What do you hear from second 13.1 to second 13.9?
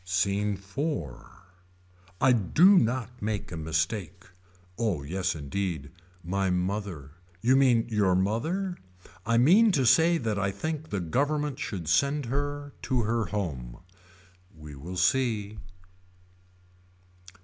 home.